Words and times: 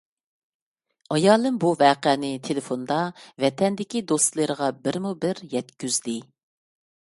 ئايالىم 1.15 1.59
بۇ 1.63 1.73
ۋەقەنى 1.81 2.31
تېلېفوندا 2.47 2.97
ۋەتەندىكى 3.45 4.03
دوستلىرىغا 4.13 4.73
بىرمۇبىر 4.89 5.45
يەتكۈزدى. 5.55 6.19